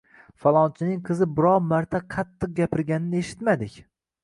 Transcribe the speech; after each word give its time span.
Falonchining 0.45 1.03
qizi 1.09 1.27
biron 1.41 1.67
marta 1.75 2.01
qattiq 2.15 2.57
gapirganini 2.63 3.23
eshitmadik. 3.27 3.81